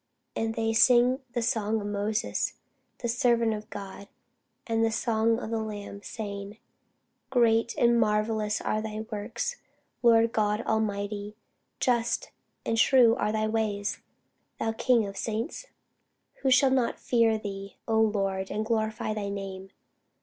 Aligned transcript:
And 0.35 0.55
they 0.55 0.73
sing 0.73 1.19
the 1.33 1.43
song 1.43 1.79
of 1.79 1.85
Moses 1.85 2.53
the 3.03 3.07
servant 3.07 3.53
of 3.53 3.69
God, 3.69 4.07
and 4.65 4.83
the 4.83 4.91
song 4.91 5.37
of 5.37 5.51
the 5.51 5.59
Lamb, 5.61 6.01
saying, 6.01 6.57
Great 7.29 7.75
and 7.77 7.99
marvellous 7.99 8.59
are 8.61 8.81
thy 8.81 9.05
works, 9.11 9.57
Lord 10.01 10.31
God 10.31 10.61
Almighty; 10.61 11.35
just 11.79 12.31
and 12.65 12.79
true 12.79 13.15
are 13.17 13.31
thy 13.31 13.45
ways, 13.45 13.99
thou 14.57 14.71
King 14.71 15.05
of 15.05 15.17
saints. 15.17 15.67
Who 16.37 16.49
shall 16.49 16.71
not 16.71 16.97
fear 16.97 17.37
thee, 17.37 17.77
O 17.87 18.01
Lord, 18.01 18.49
and 18.49 18.65
glorify 18.65 19.13
thy 19.13 19.29
name? 19.29 19.69